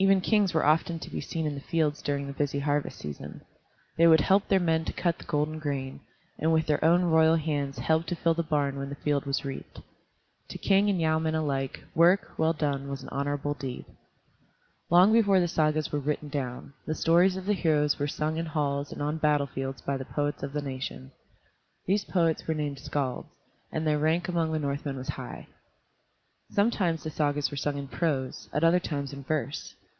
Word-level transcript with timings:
Even 0.00 0.20
kings 0.20 0.54
were 0.54 0.64
often 0.64 1.00
to 1.00 1.10
be 1.10 1.20
seen 1.20 1.44
in 1.44 1.56
the 1.56 1.60
fields 1.60 2.00
during 2.02 2.28
the 2.28 2.32
busy 2.32 2.60
harvest 2.60 3.00
season. 3.00 3.40
They 3.96 4.06
would 4.06 4.20
help 4.20 4.46
their 4.46 4.60
men 4.60 4.84
to 4.84 4.92
cut 4.92 5.18
the 5.18 5.24
golden 5.24 5.58
grain, 5.58 5.98
and 6.38 6.52
with 6.52 6.66
their 6.68 6.84
own 6.84 7.02
royal 7.06 7.34
hands 7.34 7.80
help 7.80 8.06
to 8.06 8.14
fill 8.14 8.34
the 8.34 8.44
barn 8.44 8.76
when 8.78 8.90
the 8.90 8.94
field 8.94 9.26
was 9.26 9.44
reaped. 9.44 9.80
To 10.50 10.56
king 10.58 10.88
and 10.88 11.00
yeomen 11.00 11.34
alike, 11.34 11.82
work, 11.96 12.30
well 12.38 12.52
done, 12.52 12.88
was 12.88 13.02
an 13.02 13.08
honorable 13.08 13.54
deed. 13.54 13.86
Long 14.88 15.12
before 15.12 15.40
the 15.40 15.48
Sagas 15.48 15.90
were 15.90 15.98
written 15.98 16.28
down, 16.28 16.74
the 16.86 16.94
stories 16.94 17.36
of 17.36 17.46
the 17.46 17.52
heroes 17.52 17.98
were 17.98 18.06
sung 18.06 18.36
in 18.36 18.46
halls 18.46 18.92
and 18.92 19.02
on 19.02 19.18
battle 19.18 19.48
fields 19.48 19.80
by 19.82 19.96
the 19.96 20.04
poets 20.04 20.44
of 20.44 20.52
the 20.52 20.62
nation. 20.62 21.10
These 21.86 22.04
poets 22.04 22.46
were 22.46 22.54
named 22.54 22.78
skalds, 22.78 23.26
and 23.72 23.84
their 23.84 23.98
rank 23.98 24.28
among 24.28 24.52
the 24.52 24.60
Northmen 24.60 24.96
was 24.96 25.08
high. 25.08 25.48
Sometimes 26.52 27.02
the 27.02 27.10
Sagas 27.10 27.50
were 27.50 27.56
sung 27.56 27.76
in 27.76 27.88
prose, 27.88 28.48
at 28.52 28.62
other 28.62 28.78
times 28.78 29.12
in 29.12 29.24
verse. 29.24 29.74